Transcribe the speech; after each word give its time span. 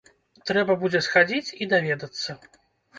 Трэба 0.51 0.77
будзе 0.85 1.03
схадзіць 1.09 1.55
і 1.61 1.71
даведацца. 1.77 2.41